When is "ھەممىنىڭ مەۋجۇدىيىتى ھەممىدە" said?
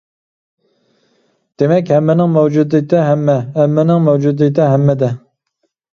3.61-5.13